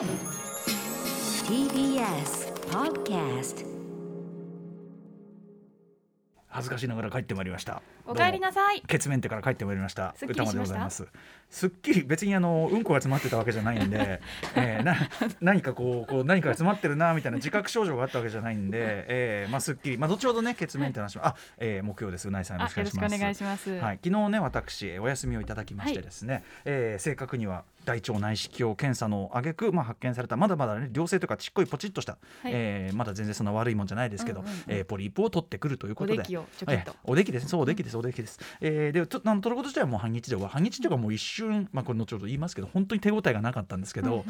[0.00, 0.08] TBS
[2.70, 3.66] Podcast
[6.52, 7.80] 恥ずかしながら帰ってまいりました。
[8.06, 8.78] お帰りなさい。
[8.78, 8.88] どうも。
[8.88, 10.14] 血メンテから帰ってまいりました。
[10.16, 10.52] すっきりしました？
[10.52, 11.06] 歌間でございます。
[11.48, 14.20] すっきり別にあのうんこが詰まってたわけじゃないんで、
[14.56, 14.96] えー、な
[15.40, 18.78] 何かこうこう何かが詰まってるなみたいな自覚症状があったわけじゃないんで、
[19.08, 19.98] えー、まあすっきり。
[19.98, 21.26] まあ後ほどね血メンテの話も。
[21.26, 22.26] あ、えー、木曜です。
[22.26, 23.02] うないさんよろしくお願いします。
[23.02, 23.70] あよろしくお願いします。
[23.78, 32.52] はい、昨日ね私えーお休みをいただきましてですね、えー正確には大腸内視鏡検査の挙句まあ発見されたまだまだね良性というかちっこいポチッとした、はい。
[32.54, 34.62] えーまだ全然そんな悪いもんじゃないですけど、うんうんうん。
[34.68, 36.18] えーポリープを取ってくるということで。
[36.18, 36.90] おできをちょきっと。
[36.90, 44.24] ええおできですそうおできですおできです、えーでとあの取ること自体はもう半日で半日というかもう一瞬まあこれ後ほど言いますけど本当に手応えがなかったんですけど、うんうんうん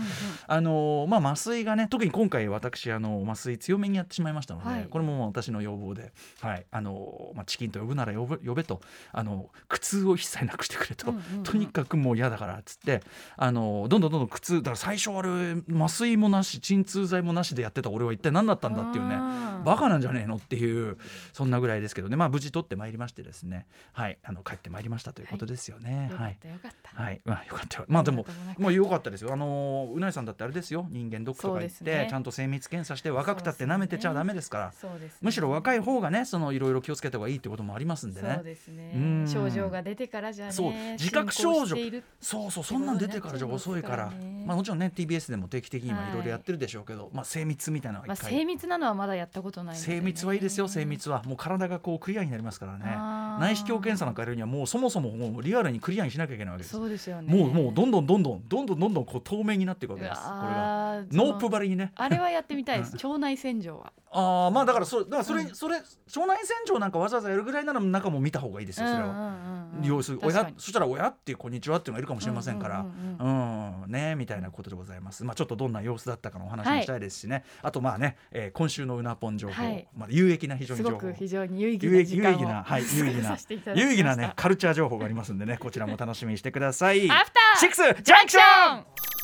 [0.47, 4.87] あのーまあ麻酔がね特に今回私あの麻酔強めにやってしまいましたので、はい。
[4.89, 6.67] これも私の要望で、はい。
[6.71, 8.81] あのーまあ、チキンと呼ぶなら呼べ呼べと
[9.13, 11.43] あの苦痛を一切なくしてくれと、うんうんうん。
[11.43, 13.03] とにかくもう嫌だからっつって
[13.43, 15.29] あのーどんどんどんどん苦痛だから最初あれ
[15.75, 19.17] 麻酔もなし鎮痛剤もなしでやってた俺は一体何だったんだっていうね
[19.65, 20.97] バカなんじゃねえのっていう
[21.33, 22.17] そんなぐらいですけどね。
[22.17, 23.67] まあ無事取ってまいりましてですね。
[23.93, 24.19] はい。
[24.23, 26.11] あの帰ってまいりましたということですよね。
[26.15, 26.31] はい。
[26.31, 27.03] よかったよかった。
[27.03, 27.85] はい、まあ、よかったよ。
[27.89, 29.33] まあ、でもます、もう良かったですよ。
[29.33, 30.87] あのーうないさんだってあれですよ。
[30.91, 32.07] 人間ドックとか行って、ね。
[32.11, 34.67] ちゃんと精密検査して、若くたって舐めてちゃダメですから。
[34.71, 35.11] ね。
[35.21, 38.33] むしろ若い方がね、そのいろいろ気をつけた方がいいってこともありますんでね。
[38.37, 38.45] そう。
[38.45, 38.93] ですね。
[38.95, 40.73] うん症状が出てからじゃねそう。
[40.73, 41.77] 自覚症状。
[42.21, 44.11] そうそう、そんなん出てからじゃ遅いから。
[44.11, 44.31] ね。
[44.47, 46.11] まあ、もちろんね、TBS でも定期的に今はい。
[46.11, 48.33] いろいろやってるでしょうけど、まあ、精密みたいなのまあは一回。
[48.33, 49.81] 精密なのはまだやったことないね。
[49.81, 50.69] 精密はいいですよ。
[50.69, 52.85] 精密はもう体がこうクリアになりますからね。
[53.41, 57.33] 内視鏡検査なんかやるにはもうそもそももうリアルにクリアにしなきゃいけないわけですそうですよね。
[57.33, 60.21] もうもうどんどんどんどんどんどんどんどんこう透明になっていくわけです。
[60.23, 60.80] これが
[61.13, 61.93] ノープバリにね。
[61.97, 62.95] あれはやってみたいです。
[63.07, 63.93] 腸内洗浄は。
[64.13, 65.55] ああまあだからそれだからそれ、うん。
[65.55, 65.87] それ腸
[66.27, 69.67] 内洗浄なんかわざわざやるぐらいなら中も見た方がいいですよそれは。
[70.03, 73.19] するに親そしたら親っていうこんにちはっていうのがいるかもしれませんから、ううんん。
[73.19, 73.83] うん。
[73.85, 73.91] うん。
[73.91, 75.25] ねみたいなことでございます。
[75.25, 77.45] まあちょっとどんな様子だったかのお話もしたいですしね。
[77.63, 79.89] あとまあね、えー今週のうなぽん情報、はい。
[79.97, 80.95] まあ有益な非常にす情報。
[81.07, 87.09] ごく非常に有意義有益な時間を有意義なはい有意義な有意義なねカルチャー情報がありますんでねこちらも楽しみにしてください。
[87.11, 88.41] アフターシックスジャンクショ
[88.81, 89.20] ン.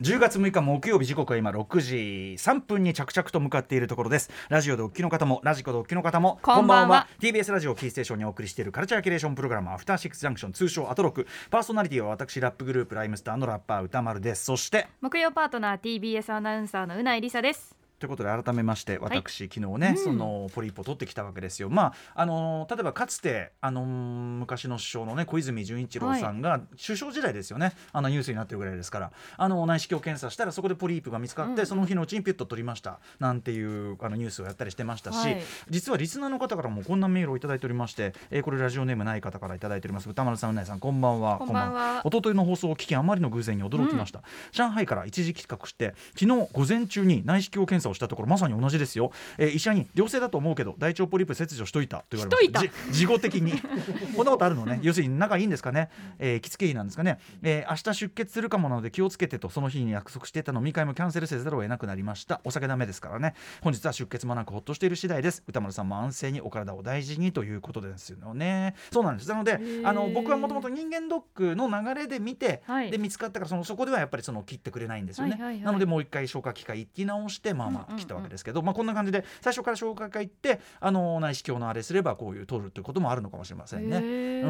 [0.00, 1.96] 10月6日木曜日時刻は今6時
[2.38, 4.30] 3分に着々と向かっているところです。
[4.48, 7.08] ラジオでお聞きの方もラジコでお聞きの方もこんばんは。
[7.20, 11.26] TBS ラジオキーステーションにお送りしているカルチャーキュレーションプログラムアフターシックスジャンクション通称アトロク。
[11.50, 14.44] パーソナリティは私ラップグループライムスターのラッパー歌丸です。
[14.44, 21.70] そして木曜パートナー TBS アナウンサーのうないりさですということで改めまして私、昨日ね、そのポリープを取ってきたわけですよ。
[21.70, 27.74] まああのー例えばかつてあのー昔の首相のね小泉純一郎さんが、首相時代ですよね。
[27.92, 29.12] あのニュースになってるぐらいですから。
[29.36, 32.98] あの内視鏡検査したらそこでポリープが見つかって、その日のうちにピュッと取りました。
[33.20, 35.40] なんていうあのニュースをやったりしてましたし、はい。
[35.70, 40.10] 実はリスナーの方からもこんなメールをいただいておりまして、えーこれラジオネームない方からいただいております。
[40.10, 41.38] 歌丸さんうないさんこんばんは。
[41.38, 42.02] こんばんは。
[42.04, 52.92] 一昨日の放送を聞きあまりの偶然に驚きました、上海から一時帰国して昨日午前中に内視鏡検査をしたところまさに同じですよ、えー医者に良性だと思うけど大腸ポリープ切除しといたと言われました。
[52.92, 53.52] 事後的に。
[54.16, 54.80] こんなことあるのね。
[54.82, 62.40] 要するに仲いいんですかね、えー、着付け医なんですかね、えー明日出血するかもなので気をつけてとその日に約束していた飲み会もキャンセルせざるを得なくなりました。
[62.44, 63.34] お酒ダメですからね。
[63.60, 65.42] 本日は出血もなくほっとしている次第です。
[65.46, 68.74] 歌丸さんも安静にお体を大事にということですよね。
[68.90, 69.28] そうなんです。
[69.28, 69.88] なのでー。
[69.88, 72.90] あの僕はもともと人間ドックの流れで見て、はい。
[72.90, 75.62] で見つかったからそのそこではやっぱりその切ってくれないんですよね、はいはいはい。
[75.62, 83.96] なのでもう一回消化器科行き直してまあまあ切ったわけですけど、まあこんな感じで最初から消化器科行ってあの内視鏡のあれすればこういう取るっていうこともあるのかもしれませんね。
[83.96, 84.46] う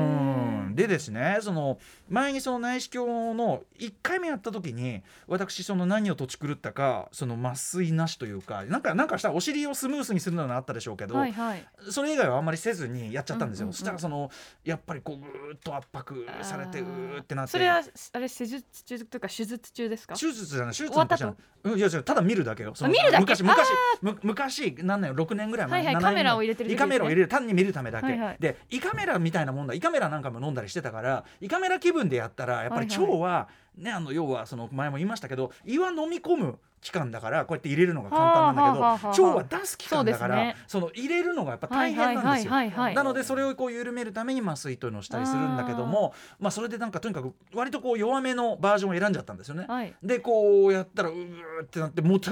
[0.70, 0.74] ん。
[0.74, 1.78] でですねその
[2.08, 11.66] 前にその内視鏡の1回目やった時に私その何を土地狂ったかその麻酔なしというかなんかなんかしたらお尻をスムースにするのがあったでしょうけど、はいはい。
[11.90, 13.74] それ以外はあんまりせずにやっちゃったんですよ、うんうんうん。
[13.74, 14.30] そしたらその
[14.64, 17.52] やっぱりこうぐーっと圧迫されてうあーーってなって。
[17.52, 17.82] それは
[18.12, 20.14] あれ施術中というか手術中ですか？
[20.14, 21.24] 手術じゃない手術終わったと？
[21.24, 21.78] なんかじゃないうん。
[21.78, 22.72] いやいやただ見るだけよ。
[22.80, 23.18] 見るだ。
[23.18, 23.68] け昔昔
[24.00, 26.76] む昔何年6年ぐらい前、はいはい7年カメラを入れてるね。
[26.76, 28.36] カメラを入れる単に見るためだけ、はいはい。
[28.40, 29.74] で胃カメラみたいなもんだ。
[29.74, 33.20] 胃カメラなんかも飲んだりしてたから胃カメラ気分でやったらやっぱり腸はい。
[33.20, 42.52] は、ねあの要はその前も言いましたけど胃は飲み込む期間だからこうやって入れるのが簡単なんだけど、腸は出す期間だからその入れるのがやっぱ大変なんですよ。
[42.52, 49.64] なのでそれをこう緩めるために麻酔というのをしたりするんだけどもまあそれでなんかとにかく割とこう弱めのバージョンを選んじゃったんですよね。
[49.68, 49.94] はい。
[50.02, 52.30] でこうやったらうーってなってもうと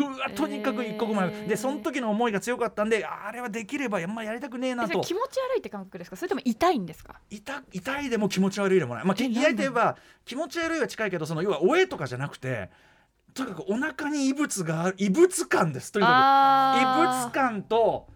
[0.49, 1.57] にかく一刻もで。
[1.57, 5.01] その時の思いが強かったんであれはできればあんまやりたくねえなと。
[5.03, 6.17] 気持ち悪いって感覚ですか？
[6.17, 7.15] それとも痛いんですか？
[7.31, 12.71] 痛痛いでも気持ち悪いでもない、まあ、きえなんで意外と言えば気持ち悪いは近いけどその要はおえとかじゃなくて
[13.45, 16.83] とにかくお腹に異物がある異物感ですとにかく。
[16.83, 18.07] 異物感と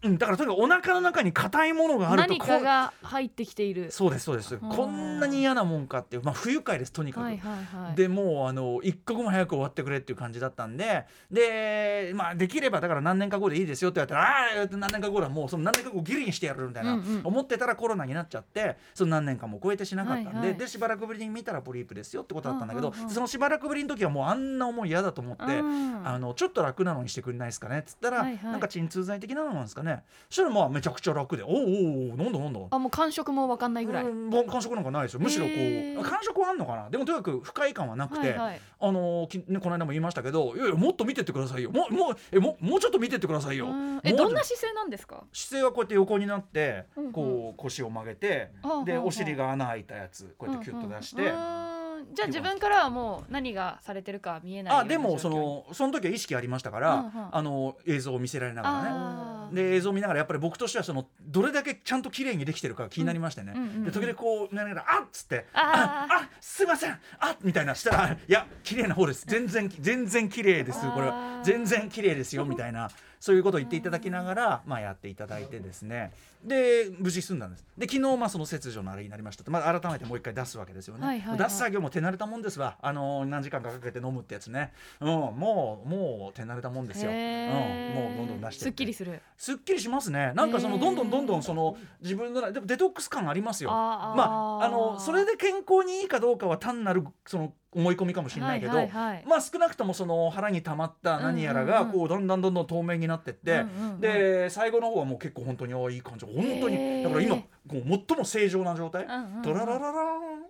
[0.00, 3.90] うん、だからとにかくお腹の中に硬いものがあると何かが入ってきている。
[3.90, 4.56] そうですそうです。
[4.58, 7.52] こんなに嫌なもんかっていう、まあ、不愉快ですとにかく、はいはい
[7.86, 7.96] はい。
[7.96, 17.20] でもうあの一刻も早く終わってくれっていう感じだったんでで、まあ、できればだから何年か後でいいですよって言われたらああ何年か後はもうその何年か後ギリにしてやるみたいな、うんうん。
[17.24, 20.58] 思ってたらコロナになっちゃってその何年間も超えてしなかったんで,、はいはい。
[20.58, 25.42] でしばらくぶりに見たらポリープですよってことだったんだけど、そのしばらくぶりの時はもうあんな思い嫌だと思って。
[25.44, 26.06] うん。
[26.06, 28.52] あのちょっと楽なのにしてくれないですかねっつったら、はいはい。
[28.52, 29.87] なんか鎮痛剤的なのなんですかね
[30.28, 31.42] そしたらまあめちゃくちゃ楽で。
[31.42, 32.60] おうおうおうなんだなんだ。
[32.70, 35.20] あもう感触もわかんないぐらい、うん感触なんかないですよ。
[35.20, 35.52] むしろこ
[36.00, 36.90] う感触はあんのかな？
[36.90, 38.60] でもとにかく不快感はなくて、はいはい。
[38.80, 41.70] あのきね、この間も言いましたけどいやいやもっと見てってくださいよ。
[41.70, 43.66] もうもうえももうちょっと見てってくださいよ。
[43.66, 44.00] うん。
[44.04, 45.24] えどんな姿勢なんですか？
[45.32, 47.12] 姿勢はこうやって横になって、うんうん。
[47.12, 48.50] こう腰を曲げて、
[48.84, 51.77] でお尻が穴開いたやつこうやってキュッと出して、うんうん
[52.18, 57.10] じゃあ自分からはもう何がされてるか見えないあでもそのその時は意識ありましたから、うんうん。
[57.30, 59.54] あの映像を見せられながらね。
[59.54, 66.14] で映像を見ながらやっぱり僕としてはそのどれだけちゃんと綺麗にできてるか気になりましてね、うんうんうんで時々こうながら「あっ!」つって「あー。
[66.24, 69.24] あすいませんあみたいなしたら「いや綺麗な方です。
[69.28, 70.80] 全然全然綺麗です。
[70.90, 71.44] これあはー。
[71.44, 76.12] 全然綺麗ですよ」みたいなそういうことを言っていただきながら、まあ、やっていただいてですね。
[76.44, 77.66] で無事済んだんです。
[77.76, 81.38] で昨日まあその切除のあれになりましたと、まあ、改めてもう一回出すわけですよね、はいはいはい。
[81.38, 82.76] 出す作業も手慣れたもんですわ。
[82.80, 89.20] あの何時間かかけて飲むってやつね、うん、もうもう手慣れたもんですよ、うん、もうどんどん出してすっきりする。
[89.36, 90.32] すっきりしますね。
[90.34, 93.70] なんかそのどんどんどんどんその自分のでもデトックス感ありますよ。
[93.70, 99.24] まああのそれで健康にいいかどうかは単なるその思い込みかもしれないけど、はいはいはい。
[99.26, 104.00] まあ少なくともその腹に溜まった何やらがこうだんだんどんどん透明になってって、うんうんうん。
[104.00, 106.24] で最後の方はもう結構本当にああいい感じ。
[106.24, 109.42] 本当にだから今こう最も正常な状態、うんうんうん。
[109.42, 109.94] ドララララー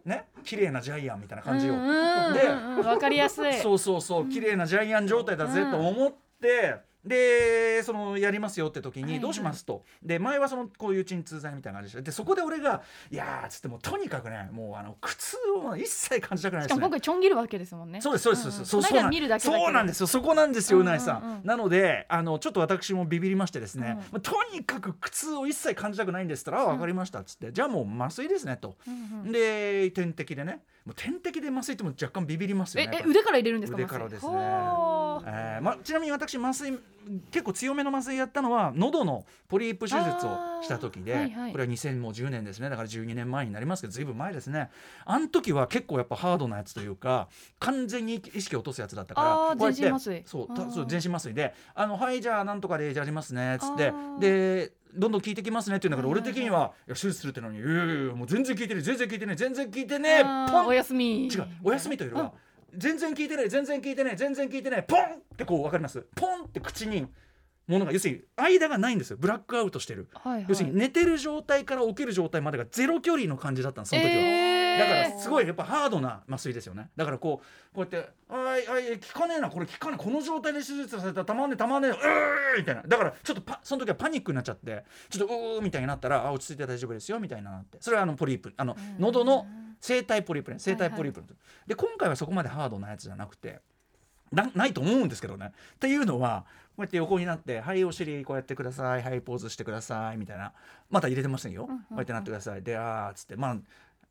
[0.06, 0.10] ン？
[0.10, 0.26] ね？
[0.44, 1.74] 綺麗なジャイアンみたいな感じよ。
[1.74, 2.34] うんうん。
[2.34, 3.52] でわかりやすい。
[3.60, 4.28] そうそうそう。
[4.28, 6.76] 綺麗なジャイアン状態だぜと思って、
[7.08, 16.76] でそのやりますよって時にどうしますと、で前はそのこういう鎮痛剤みたいな感じででそこで俺が「いやー」っつってもうとにかくねもうあの苦痛を一切感じたくないですね。
[16.76, 16.90] しかも今。
[16.90, 18.00] 回ちょん切るわけですもんね。
[18.00, 19.64] そうですそうですそうです、んうそうなんこの間見るだけだけど。
[19.64, 20.06] そうなんですよ。
[20.06, 21.40] そこなんですよううんなん,、うんうん。
[21.44, 23.96] なのであのちょっと私もビビりましてですね、うん。
[23.96, 29.32] まあとにかく苦痛を一切感じたくないんですったら「あ分かりました」っつって、じゃあもう麻酔ですねと、うんうん。
[29.32, 30.62] で点滴でね。
[30.84, 34.32] もう点滴で麻酔っても若干ビビりますよねええ腕から入れるんですか腕からですね。
[34.32, 36.78] えーま、ちなみに私麻酔
[37.30, 41.52] 結構強めの麻酔やったのは喉のポリープ手術をした時で、はいはい。
[41.52, 42.68] これは2010年ですね。
[42.68, 44.70] だから12年前になりますけどずいぶん前ですね。
[45.04, 47.28] あの時は結構やっぱハードなやつというか
[47.60, 50.22] 完全に意識を落とすやつだったからこうやって全身麻酔。
[50.26, 53.92] そう全身麻酔で「あのはいじゃあなんとかでやりますね」っつって。
[54.20, 60.66] でどんどん効いてきますねって言うんだけど、はいはいはい俺的には「いや手術するってのにいやいやいやもう全然効いてね全然効いてね全然効いてねポン！
[60.66, 61.26] お休み。
[61.28, 62.32] 違うお休みというよりは、
[62.74, 65.04] 全然聞いてない全然聞いてない全然聞いてないポンっ
[65.36, 66.06] てこう分かります。
[66.14, 67.06] ポンって口に
[67.66, 69.18] ものが要するに間がないんですよ。
[69.20, 70.46] ブラックアウトしてる、はいはい。
[70.48, 74.14] 要するに寝てる状態から起きる状態までがゼロ距離の感じだったんですその時は。
[74.14, 74.78] えー。
[74.78, 76.88] だからすごいやっぱハードな麻酔ですよね。
[76.96, 81.98] だからこうこうやって「あいあい効かねえなこれ効かねえこの状態で手術させたらたまんねえたまんねえうー」
[82.58, 82.82] みたいな。
[82.82, 87.78] だからちょっとパその時はパニックになっちゃってちょっと「うー」みたいになったら「あ落ち着いて大丈夫ですよ」みたいななって。
[87.80, 89.46] それはあのポリープあの喉の
[89.80, 91.22] 声帯ポリープね声帯ポリープ、
[91.66, 93.60] で今回はそこまでハードなやつじゃなくて
[94.32, 95.52] なないと思うんですけどね。
[95.74, 96.44] っていうのは
[96.76, 100.52] こうやって横になって「はいお尻こうやってくださいはいポーズしてください」みたいな
[100.90, 102.62] まだ入れてませんよ、こうやってなってください。
[102.62, 103.56] であーっつってまあ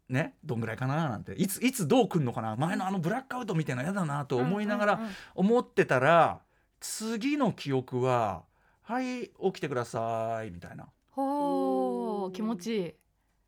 [0.09, 1.33] ねどんぐらいかななんて。
[1.33, 2.55] いついつどう来んのかな。
[2.55, 5.13] 前のあのブラックアウトみたいなの嫌だなと思いながらうんうんうん。
[5.35, 6.39] 思ってたら
[6.79, 8.43] 次の記憶は
[8.83, 10.87] 「はい起きてください」みたいな。
[11.11, 12.93] ほー気持ちいい。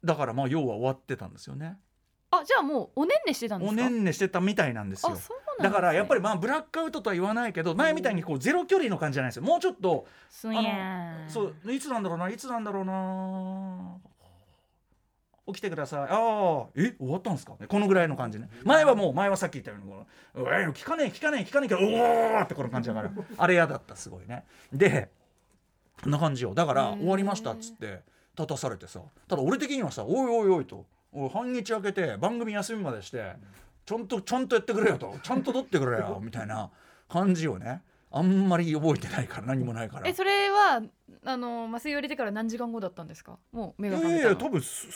[0.04, 1.78] だからまあ要は終わってたんですよね
[2.32, 3.82] あじゃあもうおねんねしてたんですか？
[3.82, 5.16] おねんねしてたみたいなんですよ。
[5.16, 5.36] すね。
[5.62, 9.44] だからやっぱりまあブラックアウトとは言わないけど前みたいにこうゼロ距離の感じじゃないですよ。
[9.44, 11.30] もうちょっとすんやーん。
[11.30, 13.96] そういつなんだろうないつなんだろうな。
[15.48, 16.00] 起きてください。
[16.02, 17.54] ああえ終わったんですか？
[17.60, 18.48] ねこのぐらいの感じね。
[18.64, 20.06] 前はもう前はさっき言ったようにこの
[20.56, 23.10] 「え聞かねえ聞かねえ聞かねえけどおお!」ってこの感じだから。
[23.38, 24.46] あれ嫌だったすごいね。
[24.72, 25.10] で
[26.04, 26.54] こんな感じよ。
[26.54, 28.04] だから終わりましたっつって
[28.38, 29.02] 立たされてさ。
[29.28, 30.86] ただ俺的にはさ「おいおいおい」と「おい
[31.32, 33.34] 半日空けて番組休みまでして
[33.86, 36.70] ちゃんとちゃんとやってくれよ」と「ちゃんと撮ってくれよ」 みたいな
[37.08, 40.08] 感じをねあんまり覚えてないから何もないから。
[40.08, 40.82] えそれは
[41.26, 43.38] あの麻酔を入れてから何時間後だったんですか？
[43.52, 44.88] もう目いが覚めたのやいや多分数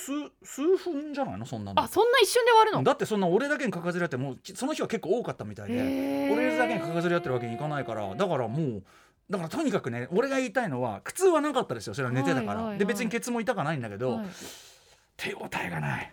[0.43, 1.45] 数分じゃないの？
[1.45, 1.81] そんなの。
[1.81, 2.83] あそんな一瞬で終わるの？
[2.83, 8.83] だってそんな俺だけにかかずり合ってもうきその日は結構多かったみたいで俺だけにかかずり合ってるわけにいかないからだからもう
[9.29, 14.25] だからとにかくね俺が言いたいのは苦痛はなかったですよそれは寝てたから、はいはいはいで別にケツも痛かないんだけど、はい
[15.23, 16.11] 手応えがない。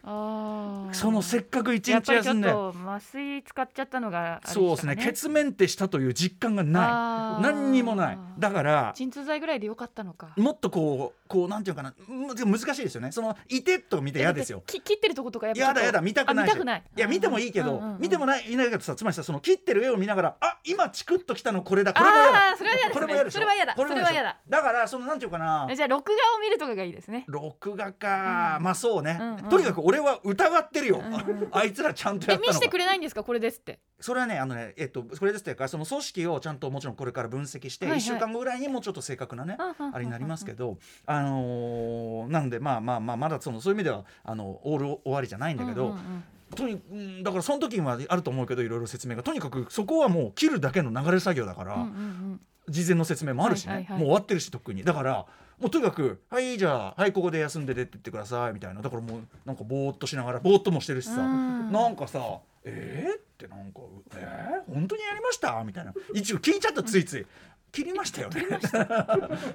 [0.93, 4.97] そのせっかく一やっぱりちょっ日休んでと麻酔使っちゃったのがあれでしたかそうですね。
[4.97, 7.43] 血メンテしたという実感がない。
[7.43, 8.19] 何にもない。
[8.39, 10.29] だから鎮痛剤ぐらいでよかったのか。
[10.37, 11.93] もっとこうこうなんていうかな。
[12.09, 13.11] 難しいですよね。
[13.11, 14.63] そのいてと見て嫌ですよ。
[14.65, 16.83] き切ってるとことかやっやだやだ見たくないしあ見たくない。
[16.97, 18.01] いや見てもいいけど、うんうんうん。
[18.01, 21.93] 見てもないいないけどさつまりさその切ってる絵を見ながらあ今チクッときたのこれだ。
[21.93, 22.57] これも嫌だ。
[22.57, 23.75] それは嫌ですねこれは嫌だ。
[23.75, 24.39] それは嫌だ。
[24.49, 25.67] だからそのなんていうかな。
[25.69, 27.25] えじゃあ録画を見るとかがいいですね。
[27.27, 29.43] 録画か、まあそうね、うんうん。
[29.51, 31.49] とにかく俺は疑ってるよ、うんうん。
[31.53, 33.23] あいつらちゃんとやえ見せてったのかくれないんですか？
[33.25, 33.81] これですって。
[34.01, 38.01] それはねあのねえっとこれですっていうかその組織をちゃんともちろんこれから分析して、はいはい。
[38.01, 46.25] 1週間後ぐらいにもうちょっと正確なね、あれになりますけどあのーなんでまあまあまあまだそのそういう意味ではあのオール終わりじゃないんだけど、うんうんうん。
[46.55, 49.23] とにうんだからその時にはあると思うけどいろいろ説明が。
[49.23, 52.41] とにかくそこはもう切るだけの流れ作業だから、うんうんうん
[52.71, 54.83] 事前の説明もあるしね、もう終わってるしとっくに。
[54.85, 55.27] だから
[55.59, 58.81] もうとにかく「はいじゃあはいここで休んで出てってください」みたいな。
[58.81, 61.73] だからもうなんかぼーっとしながらぼーっともしてるしさ、うん。
[61.73, 63.81] なんかさ「えー?」ってなんか
[64.17, 65.93] 「えー、本当にやりました?」みたいな。
[66.15, 67.27] 一応聞いちゃったついつい
[67.73, 68.43] 「切りましたよね」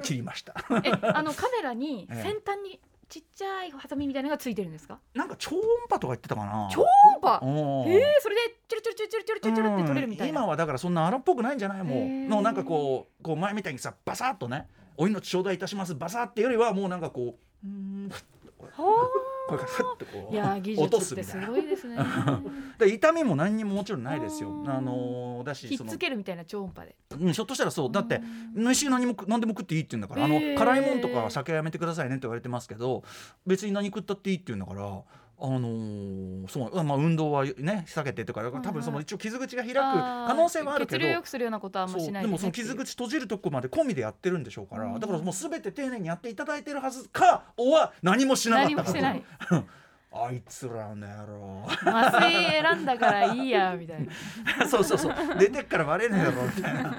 [0.03, 0.53] 切りました。
[0.83, 2.21] えあのカメラにええ。
[2.23, 2.79] 先端に
[3.15, 4.99] ちっちゃいハサミみたいなのがついてるんですか？
[5.13, 6.67] なんか超音波とか言ってたかな。
[6.69, 6.87] 超音
[7.21, 7.39] 波？
[7.41, 7.91] うん。
[7.93, 10.41] へえそれでチュルチュルチュルチュルチュルチュルって取れるみたいな。
[10.41, 10.43] うん。
[10.43, 11.83] 今はだからそんな荒っぽくないんじゃない？
[11.83, 14.67] もうのなんかこうこう前みたいにさバサッとね
[14.97, 17.71] 「お命頂戴いたします」バサッってよりはもうなんかこううー
[18.07, 18.17] んは
[19.47, 20.37] これからふっとこう。
[20.37, 21.97] 落と すすみたいなごいですね。
[22.79, 24.49] で痛みも何にももちろんないですよ。
[24.49, 24.69] うん。
[24.69, 26.95] あのーだしひっつけるみたいな超音波で。
[27.19, 27.91] うんひょっとしたらそう。
[27.91, 28.21] だって
[28.53, 33.03] 飯何も何でも食っていいって言うんだから、あの辛いもんとか酒はやめてくださいねって言われてますけど
[33.45, 35.01] 別に何食ったっていいって言うんだから
[35.37, 49.23] あのーそうまあ運動はね避けてとか多分その一応傷口が開く可能性はあるけど血流良くするようなことはましないでもその傷口閉じるとこまで込みでやってるんでしょうから、だからもう全て丁寧にやっていただいてるはずかおは何もしなかったか何もしてない
[50.17, 51.67] あいつらの野郎。
[51.85, 52.31] 麻酔
[52.61, 54.07] 選んだからいいやみたい
[54.57, 54.65] な。
[54.67, 55.13] そうそうそう。
[55.37, 56.95] 出てっからバレねえだろみたいな。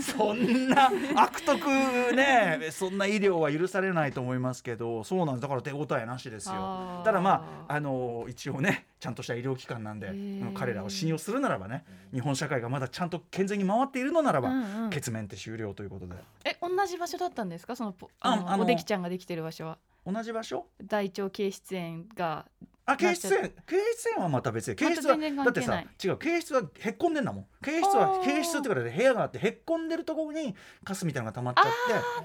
[0.00, 1.66] そんな悪徳
[2.14, 5.42] ねそんな医療は許されないと思いますけどそうなんです。
[5.42, 7.02] だから手応えなしですよ。
[7.04, 10.52] ただまああの一応ねちゃんとした医療機関なんでー。
[10.54, 14.90] 彼らを信用するならばね日本社会がまだちゃんと健全に回っているのならば、うんうん。
[14.90, 16.14] 血面って終了ということで。
[16.44, 17.76] え同じ場所だったんですか？
[17.76, 20.66] そのあのあのおできちゃんができてる場所は同じ場所？
[20.86, 22.46] 大腸憩室炎が
[22.86, 24.74] あ経室炎経室炎はまた別で。
[24.74, 27.46] 経室はだってさ違う経室はへっこんでんだもん。
[27.62, 28.24] 経室あはー。
[28.24, 31.62] 経室ってからで部屋があってへっこんでるところにカスみたいなのが溜まっちゃ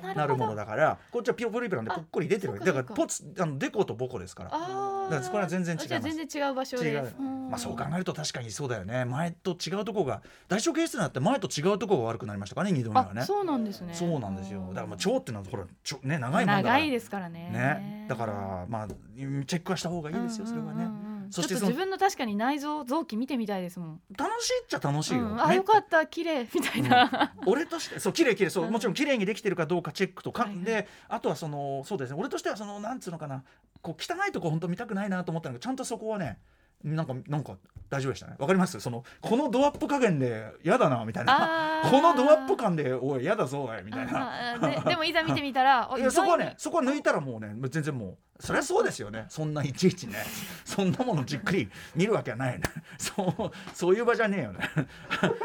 [0.10, 2.66] ってなるものだからこっちはピョポリピョなんでぽっこり出てるわけ。
[2.66, 2.90] だかか。
[2.90, 4.50] らポツあのデコとボコですから。
[4.54, 5.88] あだからこれは全然違います。
[5.88, 7.14] じゃあ全然違う場所で。
[7.50, 9.06] まあそう考えると確かにそうだよね。
[9.06, 13.22] 前と違うとこが大腸経室になって前と違うとこが悪くなりましたからね二度目はね。
[13.22, 13.94] あそうなんですね。
[13.94, 14.62] そうなんですよ。
[14.70, 16.76] だからまあ腸っていうのはほらちょね長いもんだから。
[16.76, 17.50] 長いですからね。
[17.52, 18.06] ね。
[18.10, 20.86] だからまあチェックはした方がいいですよそれはね。
[20.86, 21.10] うんうんうん。
[21.10, 23.86] うんそしてそのちょっと自分の確かに内臓臓器見てみたいですも。
[23.86, 25.56] ん、楽しいっちゃ楽しいよ、うん、あね。
[25.56, 28.66] よかった綺麗みたいな、 俺としてそう綺麗綺麗そう。
[28.66, 28.72] うん。
[28.72, 30.64] もちろん綺麗にできてるかどうかチェックとか、はいはい。
[30.64, 32.18] であとはそのそうですね。
[32.20, 33.44] 俺としてはそのなんつうのかな。
[33.82, 36.40] こう汚いとこ本当見たくないなと思ったのがちゃんとそこはね
[36.84, 37.58] なんかなんか
[37.90, 38.36] 大丈夫でしたね。
[38.40, 38.80] わかります？
[38.80, 41.84] そのこのドアップ加減で嫌だなみたいな。
[41.90, 44.58] このドアップ感でおい嫌だぞおいみたいな。
[44.60, 49.26] ででもいざ見てみたら あいやそこはねそこは抜いたらもうね全然もうそりゃそうですよね。
[49.30, 50.16] そんないちいちね。
[50.66, 52.66] そんなものじっくり見るわけはないよね。
[52.98, 54.60] そうそういう場じゃねえよね。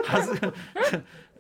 [0.07, 0.33] はず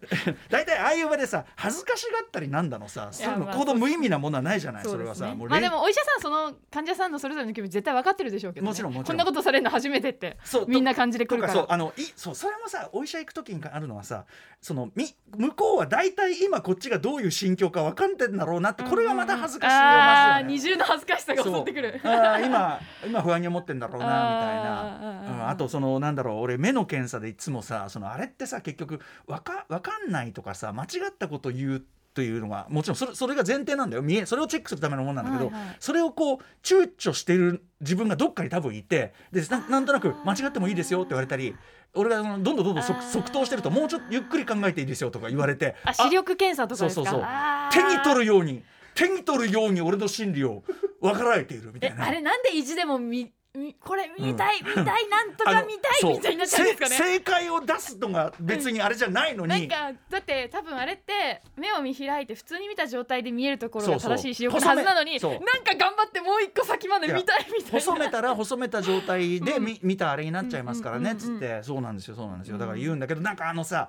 [0.49, 9.07] 大体ああいう場でさ恥ずかしがったりなんだのさそういうのまあ行動無意味なものはないじゃないそれはさまあでもお医者さんその患者さんのそれぞれの気持ち絶対分かってるでしょうけど、ね、もちろんもちろん。
[9.07, 11.53] こんなことされるの初めてってみんな感じでくるから。
[11.53, 14.25] とそうあのいそうそれもさお医者行く時にあるのはさ
[14.61, 22.01] そのみ向こうは大体今こっちがどういう心境か分かってんだろうなってこれがまた恥ずかしい二重の恥ずかしさが襲ってくる。
[22.03, 24.81] 今今不安に思ってんだろうなみたいな。
[24.81, 25.49] あーうん。
[25.49, 31.83] あとそのなんだろう俺目の検査でいつもさそのあれってさ結局わかわかんないとかさ間違ったこと言う
[32.13, 34.03] というのがもちろんそれそれが前提なんだよ。
[34.03, 35.77] 見えそれをチェックするためのものなんだけど、はいはい。
[35.79, 41.55] それをこう躊躇してる自分がどっかに多分いてでななんとなく間違ってもいいですよって言われたり
[41.95, 47.11] 俺がどんどんどんどん即即答してるともうちょっとゆっくり考えていいですよとか言われてあ視力検査とかですか？
[47.11, 47.29] そうそうそう。
[47.73, 48.63] 手に取るように
[48.95, 50.65] 手に取るように俺の心理を
[51.01, 52.07] 分かられているみたいな。
[52.07, 53.33] えあれなんで意地でも見み
[53.81, 56.97] これ見たい、見たいなんとか見たいみたいになっちゃうんですかね。
[56.97, 67.81] せ正解を出すのが別にあれじゃないのに、なんかだって多分あれって目を見開いて普通に見た状態で見えるところが正しい視力のはずなのになんか頑張ってもう一個先まで見たいみたいな。
[67.81, 69.65] 細めたら細めた状態でうん。
[69.65, 71.41] 見,、見たあれになっちゃいますからねっうんうんうんうん。
[71.41, 71.63] つって。
[71.65, 72.59] そうなんですよそうなんですよ。
[72.59, 73.89] だから言うんだけどなんかあのさ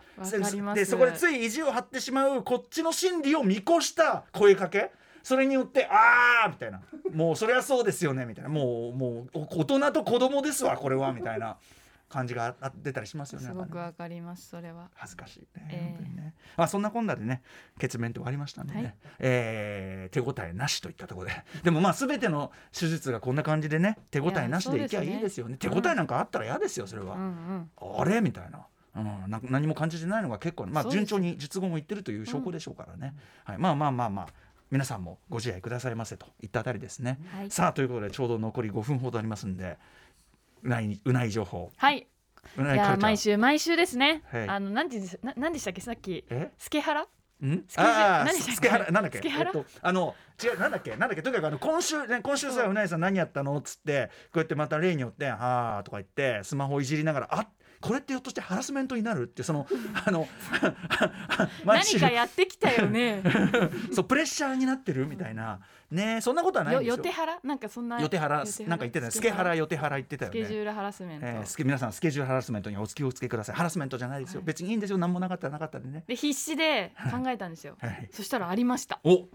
[0.74, 4.92] でそこでつい意地を張ってしまうこっちの心理を見越した声かけ
[5.24, 6.82] それによってああみたいな。
[7.14, 8.50] もうそりゃそうですよねみたいな。
[8.50, 11.58] もうもうお大人と子供ですわこれはみたいな
[12.12, 14.90] 感じがあ出たりしますよねすごくわかりますそれは。
[14.94, 15.96] 恥ずかしいね、ええ。
[15.98, 16.34] 本当にね。
[16.58, 17.42] まあそんなこんなでね
[17.80, 18.96] 血面って終わりましたんでね、はい。
[19.20, 21.34] えー手応えなしといったところで。
[21.64, 25.58] でもまあ全ての手術がこんな感じでね手応えなしでいきゃいやいいですよね。
[25.58, 27.22] 手応えなんかあったら嫌ですよそれは、うん。
[27.22, 28.68] うんあれみたいな。
[28.94, 34.28] うん、な何も感じてないのが結構、まあ、順調に術後もいってるという証拠でしょうからね、はい、まあまあまあまあ
[34.72, 37.52] 皆さんもご自愛くださいませといったあたりですね、はい。
[37.52, 39.78] さあということでちょうど残り5分ほどありますんで
[40.64, 41.30] うない、うない。
[41.30, 42.08] 情報はい
[42.58, 44.24] うないや毎週毎週ですね。
[44.32, 44.48] はい。
[44.48, 45.82] あの何でな何でしたっけ？
[45.82, 46.24] さっき。
[46.30, 46.52] え？
[46.58, 49.18] スケハラんああスケハラなんだっけ？
[49.18, 50.92] スケハラえっとあの違うなんだっけ？
[50.92, 51.22] なんだっけ？
[51.22, 53.58] とにかくあの今週ね今週さうないさん何やったの？
[53.58, 57.48] っつってこうやってまた例によって「はあ」とか言ってスマホいじりながら「あ
[57.82, 59.68] これってひょっとしてハラスメントになる?」ってその
[60.06, 60.28] あの
[61.66, 63.22] 何かやってきたよね。
[63.92, 65.60] そうプレッシャーになってるみたいな。
[65.92, 66.96] ねそんなことはないんよですよ。
[66.96, 69.56] 予定ハラなんかそんな予定ハラ予定なんか言ってたよスケハラ。
[69.56, 70.40] 予定ハラ言ってたよね。
[70.40, 73.56] スケジュールハラスメント、えースケ皆さんスケジュールハラスメントにお気をつけください。
[73.56, 74.46] ハラスメントじゃないですよ、はい。
[74.46, 74.98] 別にいいんですよ。
[74.98, 76.06] 何もなかったらなかったでね。
[76.08, 77.76] で必死で考えたんですよ。
[77.82, 78.10] はい。
[78.14, 79.02] そしたらありました。
[79.04, 79.28] お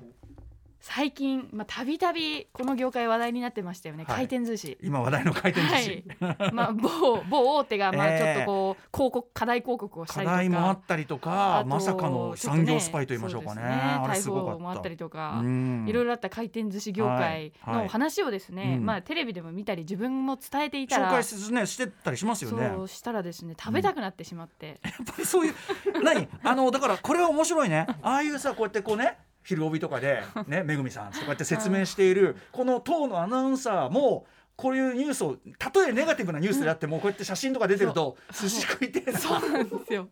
[0.89, 4.17] 最近まあたびたびこの業界話題になってましたよね、はい。
[4.17, 4.79] 回転寿司。
[4.81, 6.05] 今話題の回転寿は司、い、
[6.53, 10.37] まあ某某大手がまあええちょっとこう広告課題広告をした課りとか。
[10.37, 13.63] 題もあったりとかまさかの産業スパイと言いましょうかね。
[13.63, 14.51] そうですあれすごかった。
[14.53, 15.87] 逮捕もあったりとか、うん。
[15.89, 17.75] いろいろあった回転寿司業界はい。
[17.75, 17.83] はい。
[17.83, 18.87] の話をですね、うん。
[18.87, 22.71] まあテレビでも見たり自分も伝えていたら紹介し,、ね、してたりしますよね。
[22.77, 25.55] そうしたらですね食べたくなってしまって、やっぱりそういう
[26.01, 26.29] 何？
[26.45, 27.89] あのだからこれは面白いね。
[28.03, 34.27] ああいうさこうやってこうね昼帯とかで ねめぐみさんとかやって説明しているこの党のアナウンサーも
[34.57, 40.09] こういうニュースをたとえネガティブなニュースであってもこうやって写真とか出てると寿司食いてそうなんですよ。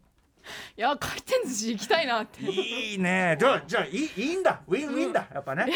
[0.77, 2.43] いや回転寿司行きたいなって。
[2.43, 3.35] いいね。
[3.41, 4.61] じゃあじゃあいいいいんだ。
[4.69, 5.27] ウィンウィンだ。
[5.33, 5.73] やっぱね、ね。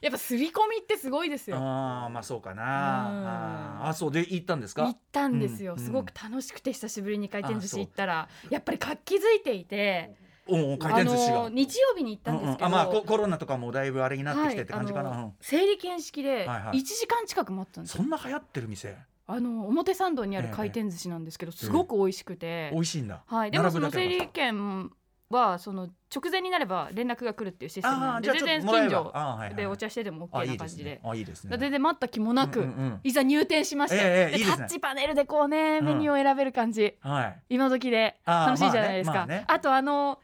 [0.00, 1.56] やっぱ刷り込みってすごいですよ。
[1.58, 3.82] ああまあそうかな。
[3.84, 4.82] うあそうで行ったんですか？
[4.82, 5.78] 行ったんですよ、うん。
[5.78, 8.28] すごく楽しくて久しぶりに回転寿司行ったら。
[8.50, 12.78] やっぱり活気づいていておお回転寿司が、日曜日に行ったんですけど、うんうん。
[12.80, 16.78] あまあココロナとかもだいぶあれになってきてって感じかな、はい整理券式ではいはい。
[16.78, 18.96] 1時間近く待ったんですよ、そんな流行ってる店？
[19.26, 23.22] あの表参道にある回転寿司なんですけど、すごく美味しくて、美味しいんだ。
[23.26, 24.90] はい、でもその整理券
[25.30, 29.12] はその直前になれば連絡が来るっていうシステムなんで全然近所
[29.56, 30.84] でお茶してでもあ OK いない感じで。
[30.84, 31.10] ですね。
[31.10, 31.56] あいいですね。
[31.56, 33.00] 全然待った気もなく、うんうんうん。
[33.02, 34.44] いざ入店しまして、ええね。
[34.44, 37.42] タッチパネルでこうねメニューを選べる感じ、はい。
[37.48, 39.28] 今時で楽しいじゃないですか、まあね。
[39.28, 39.44] まあね。
[39.48, 40.20] あとあの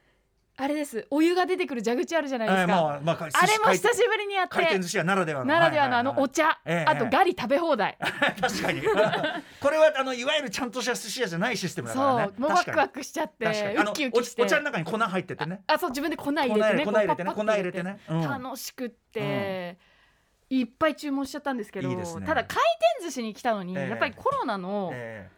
[0.61, 1.07] あれです。
[1.11, 4.57] お湯が出てくる蛇口あるじゃないですか、えーまあまあかあれも久しぶりにやって。
[4.57, 5.47] 回転寿司屋ならではの。
[5.47, 6.91] ならではのあのお茶、ええ。
[6.91, 7.97] あとガリ食べ放題、
[8.39, 8.83] 確かに。
[9.61, 12.33] これはあのいわゆるちゃんとした寿司屋じゃないシステムだからね。
[12.37, 12.41] そう。
[12.41, 14.43] もうワクワクしちゃってウキウキして。
[14.43, 15.63] おお茶の中に粉入っててね。
[15.67, 17.99] あそう自分で粉入れてね粉入れてね粉入れてね。
[18.09, 18.23] うん。
[18.23, 19.79] 楽しくって、
[20.51, 21.97] いっぱい注文しちゃったんですけどね。
[21.97, 22.59] ただ回
[22.99, 23.89] 転寿司に来たのに、ええ。
[23.89, 25.31] やっぱりコロナの,、え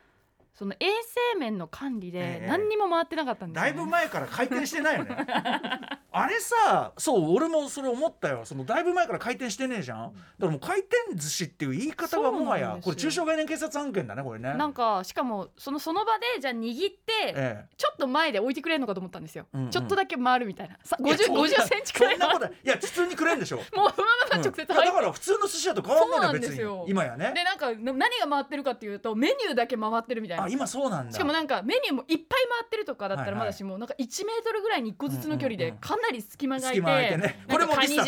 [0.54, 0.86] その衛
[1.34, 3.70] 生面の管理えでえ何にも回ってなかったんですよ、ね。
[3.72, 5.16] ーだいぶ前から回転してないよね
[6.12, 8.42] あれさそう俺もそれ思ったよ。
[8.44, 9.98] そのだいぶ前から回転してねえじゃん。
[9.98, 14.54] だからもう回転寿司っていう言い方がもはやこれ中小概念警察案件だねこれね。
[14.54, 19.70] なんかしかもそのその場でじゃあ握って、えちょっと前で置いてくれるのかと思ったんですよ、うんうん。
[19.70, 20.76] ちょっとだけ回るみたいな。
[20.84, 23.56] さえいや 50, そんな50センチくらいそんなことないいや普通にくれんでしょ。
[23.58, 23.86] もうその
[24.30, 24.66] まま直接うん。
[24.66, 26.84] 入っだから普通の寿司屋と変わんないんの別にですよ。
[26.88, 30.44] 今やねでなんかな何が回ってるかっていうとメニューだけ回ってるみたいな。
[30.44, 31.12] あ今そうなんだ。
[31.12, 33.34] しかもなんかメニューもいっぱい回ってるとかだったはいはい。
[33.34, 37.44] ならまだしもなんか1メートルぐらいに1個ずつの距離うんうんかなり隙間が空いてね。
[37.48, 38.06] これもディスタン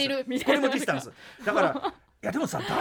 [0.81, 1.13] スタンス。
[1.45, 2.75] だからいやでもさだいぶ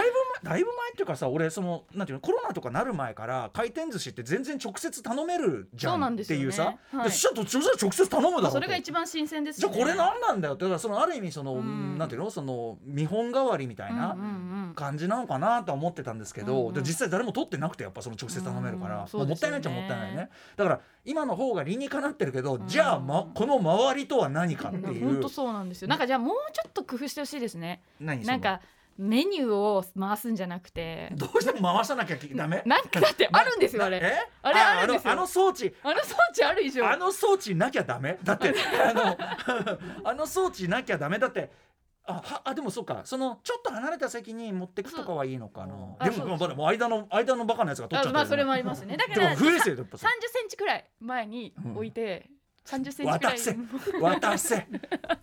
[0.45, 6.75] 前だいぶ前っていうかさ俺そのなんていうのコロナとかなる前から回転寿司って全然直接頼めるじゃんんっていうさ。
[6.93, 7.03] はい。
[7.09, 9.75] でそしたら直接頼むだろそれが一番新鮮ですよね。
[9.75, 14.25] じゃあこれ何なんだよってだからそのある意味その、うんなんていうのその見本代わりみたいなうんうん
[14.67, 16.73] うん感じなのかなとは思ってたんですけど、うんうん。
[16.73, 19.29] で実際誰も取ってなくてやっぱその直接頼めるから、うんうですよね。
[19.29, 20.29] もったいないっちゃもったいないね。
[20.55, 22.67] だから今の方が理にかなってるけど、ん。
[22.67, 25.05] じゃあ、ま、この周りとは何かっていう。
[25.05, 25.87] 本当そうなんですよ。
[25.89, 27.81] なんかじゃあもうちょっと工夫してほしいですね。
[27.99, 28.61] 何なんか
[28.97, 31.11] メニューを回すんじゃなくて。
[31.15, 32.63] どうしても回さなきゃダメ？
[32.65, 33.97] なんかだってあるんですよあれ。
[33.97, 34.29] え？
[34.41, 35.11] あれあるんですよ。
[35.11, 35.73] あの装置。
[35.83, 36.87] あの装置ある以上。
[36.89, 38.17] あの装置なきゃダメ？
[38.23, 38.53] だって
[38.85, 39.17] あの
[40.09, 41.19] あの装置なきゃダメ？
[41.19, 41.51] だって
[42.05, 43.01] あはあでもそうか。
[43.05, 46.09] そのちょっと離れた席に持ってくとかはいいのかな。
[46.09, 48.97] でもも間の間のバカなやつが取っちゃったあまあそれもありりますね。
[48.97, 50.07] だか でもら増えですよやっぱ30セ
[50.45, 52.29] ンチくらい前に置いて、
[52.65, 53.35] 30センチくらい。
[53.35, 53.57] 渡せ。
[53.99, 54.67] 渡せ。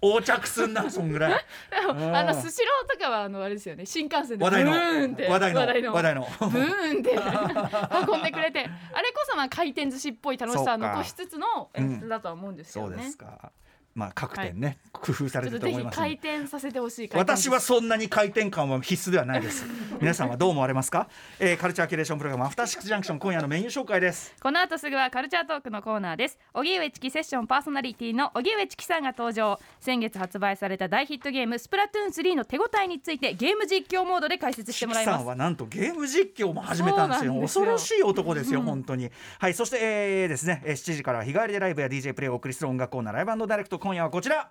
[0.03, 1.45] 横着すんなそんぐらい。
[1.71, 3.87] でもあのうんスシローとかはあのあれですよね。
[3.87, 4.73] 新幹線で話題の。
[4.73, 5.27] ブーンって。
[5.29, 5.61] 話題の。
[5.61, 5.93] 話題の。
[5.95, 6.21] 話題の。
[6.23, 7.19] ブーンって。
[8.13, 8.61] 運んでくれて。
[8.61, 13.03] あれこそまあ回転寿司っぽい楽しさを残しつつのうん演出だとは思うんですそうで。
[13.03, 13.53] すか
[13.95, 16.09] まあ各店ね、工夫されてると思いますんで。
[16.09, 19.65] 回転させてほしい私はそんなに回転感は必須ではないです。
[20.01, 24.35] 皆さんはどう思われますか、えー、カルチャーキュレーションプログラムアフターシックスジャンクション今夜のメニュー紹介です。
[24.41, 26.39] この後すぐはカルチャートークのコーナーです。
[26.55, 29.59] 荻上チキセッションパーソナリティの荻上チキさんが登場。
[29.81, 35.19] 先月発売された大ヒットゲームスプラトゥーン3の手応えについてゲーム実況モードで解説してもらいます。
[35.19, 37.35] さんはなんとゲーム実況も始めたんですよ。
[37.41, 39.11] 恐ろしい男ですよ、本当に。
[39.39, 39.55] はい。
[39.55, 44.49] そして、えー、ですねえー7時からは日替わりでライブや DJ プレイをお送りする音楽コーナーライブダイレクト今夜はこちら。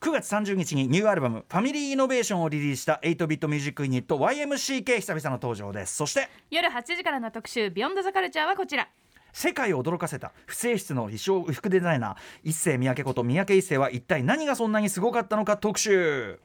[0.00, 5.96] 9月30日にニューアルバム「ファミリーイノベーション」をリリースした8ビットミュージックユニット YMCK 久々の登場です。
[5.96, 8.88] そして夜8時からの特集ビヨンドザカルチャーはこちら。
[9.34, 16.40] 世界を驚かせた不正室の衣装服デザイナー一世三宅こと三宅一世は一体何がそんなにすごかったのか特集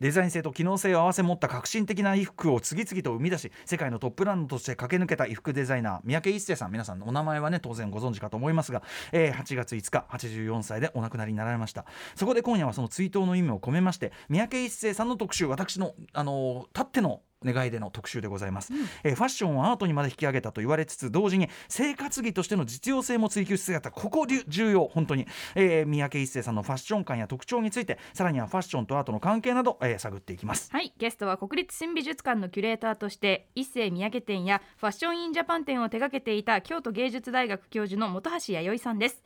[0.00, 8.82] デザイン性と機能性を併せ持った革新的な衣服を次々と生み出し世界のトップランドとして駆け抜けた衣服デザイナー三宅一生さん皆さんのお名前はね当然ご存知かと思いますが、
[9.12, 11.84] えー8月5日84歳でお亡くなりになられました。
[12.14, 17.20] そこで今夜はその追悼の意味を込めまして三宅一生さんの特集私の、あのたっての
[17.52, 30.70] 願いでの特集でございます、えーファッションをアートにまで引き上げたと言われつつ同時に生活着としての実用性も追求し姿ここ重要本当に、えー三宅一生さんのファッション感や特徴についてさらにはファッションとアートの関係など、えー探っていきます。
[30.72, 30.92] はい。
[30.98, 39.22] ゲストは国立新美術館のキュレーターとして一世三宅展やファッションインジャパン展を手掛けていた京都芸術大学教授の本橋弥生さんです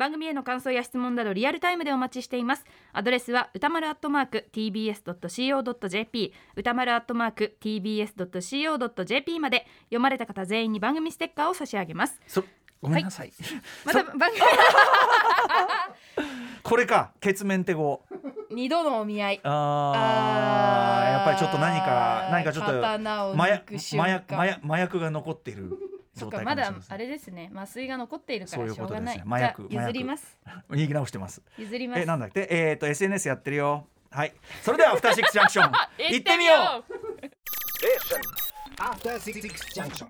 [0.00, 2.64] 番組への感想や質問などリアルタイムでお待ちしています。
[2.94, 12.18] アドレスは歌丸アットマーク tbs.co.jp 歌丸アットマーク tbs.co.jp まで読まれた方全員に番組ステッカーを差し上げます。
[12.26, 12.42] そ
[12.80, 13.32] ごめんなさい、
[13.84, 14.40] また番組
[16.64, 18.02] これか血面手語。
[18.50, 19.40] 二度のお見合い。
[19.42, 25.89] あーやっぱりちょっと何か何かちょっと麻薬麻薬麻薬が残っている
[26.20, 26.94] 状そっかまだ態かもしれません。
[26.94, 27.50] あれですね。
[27.54, 29.44] 麻酔が残っているかそういらうことですねしょうがない。
[29.44, 30.38] 麻薬譲ります。
[30.70, 31.42] 言い直してます。
[31.58, 32.00] 譲ります。
[32.00, 32.46] えなんだっけ？
[32.50, 33.86] えっ、と SNS やってるよ。
[34.10, 34.32] はい。
[34.62, 35.72] それではアフターシックスジャンクション。
[36.12, 36.84] 行ってみよう。
[37.80, 38.20] Station.
[38.78, 39.40] After Six
[39.74, 40.08] Junction.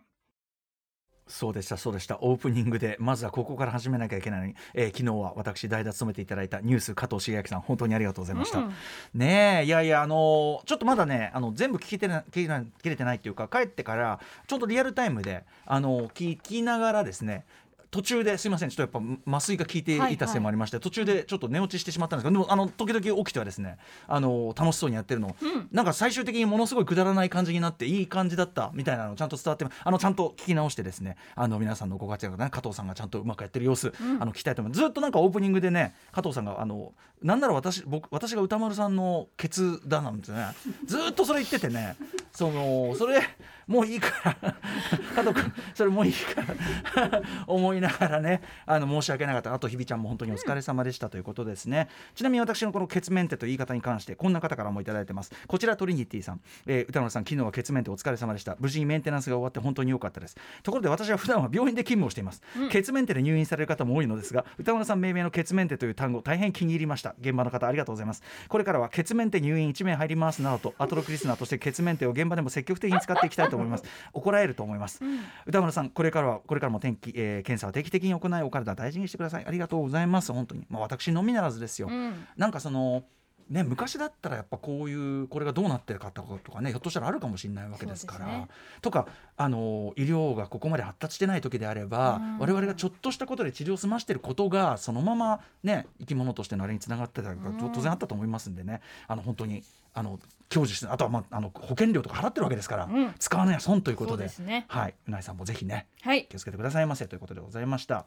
[1.30, 2.18] そうでしたそうでした。
[2.20, 8.74] オープニングでまずはここから始めなきゃいけないのに、えー昨日は私代打務めていただいたニュース加藤茂明さん本当にありがとうございました、うん。
[9.14, 17.44] ねえいやいやあのーちょっとまだねあの全部聞けてな聞けな切れてないっていうか帰ってからちょっとリアルタイムであの聞きながらですね
[17.90, 25.34] 途中ですいませんちょっとやっぱ麻酔が効いていたせいもありまして、途中でちょっと寝落ちしてしまったんですけどでもあの時々起きてはですねあの楽しそうにやってるの、
[25.72, 34.80] なんか最終的にものすごいくだらない感じになっていい感じだったみたいなのちゃんと伝わってあのちゃんと聞き直してですねあの皆さんのご活躍ね加藤さんがちゃんとうまくやってる様子、あの聞きたいと思います。
[34.80, 40.46] ずっとなんかオープニングでね加藤さんがあのなんなら私僕私が歌丸さんのケツだなんですね
[40.86, 41.96] ずっとそれ言っててね
[42.32, 43.20] そのそれ
[43.70, 44.34] もういいから。
[45.14, 46.42] 加藤君それもういいか
[47.00, 47.22] ら。
[47.46, 48.42] 思いながらね。
[48.66, 49.54] あの申し訳なかった。
[49.54, 55.32] あと日比ちゃんも本当にお疲れ様でしたということですね、ちなみに私のこのケツメンテという言い方に関してこんな方からもいただいてます。
[55.46, 58.56] こちらトリニティさん、えー歌丸さん昨日はケツメンテお疲れ様でした。
[58.58, 60.36] 無事にメンテナンスが終わって本当に良かったです。
[60.64, 67.14] ところで私は普段は病院で勤務をしています、ケツメンテで入院される方も多いのですが歌丸さん命名のケツメンテという単語大変気に入りました。
[67.20, 68.22] 現場の方ありがとうございます。
[68.48, 73.84] これからはケツメンテ入院1名入りますなどとアトロクリスナーとしてケツメンテを現場でも積極的に使っていきたいと思います。
[74.12, 75.00] 怒られると思います、
[75.46, 79.46] 歌丸さんこれからはこれからも天気、えー検査を定期的に行いお体大事にしてください。
[79.46, 80.32] ありがとうございます。
[80.32, 80.66] 本当に。
[80.68, 82.26] まあ私のみならずですよ、うん。
[82.36, 83.04] なんかその
[83.50, 88.26] ね、昔だったらやっぱこういうこれがどうなってるかとかねひょっとしたらあるかもしれないわけですから。
[88.26, 88.48] ね。
[88.80, 92.38] とかあの医療がここまで発達してない時であれば、うん。
[92.38, 97.72] 我々がちょっとしたことで治療を済ましてることがそのままね生き物としてのあれにつながってたりとかうん。
[97.72, 98.82] 当然あったと思いますんでね。
[99.08, 103.14] あの本当にあの享受してあとは、まあ、あの保険料とか払ってるわけですから、うん。
[103.18, 104.24] 使わないは損ということで。
[104.24, 104.66] ですね。
[104.68, 104.94] はい。
[105.08, 106.26] うないさんもぜひねはい。
[106.26, 108.06] 気をつけてくださいませということでございました。